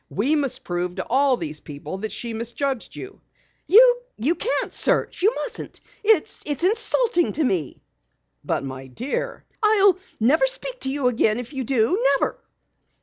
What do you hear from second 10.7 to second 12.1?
to you again if you do!